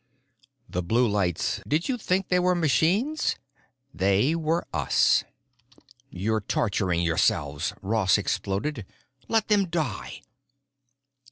The 0.67 0.81
blue 0.81 1.07
lights—did 1.07 1.87
you 1.87 1.95
think 1.95 2.29
they 2.29 2.39
were 2.39 2.55
machines?" 2.55 3.35
They 3.93 4.33
were 4.33 4.65
us! 4.73 5.23
"You're 6.09 6.41
torturing 6.41 7.03
yourselves!" 7.03 7.75
Ross 7.83 8.17
exploded. 8.17 8.87
"Let 9.27 9.47
them 9.47 9.67
die." 9.69 10.21